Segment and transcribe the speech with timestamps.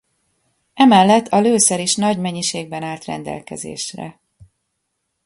[0.73, 4.19] Emellett a lőszer is nagy mennyiségben állt rendelkezésre.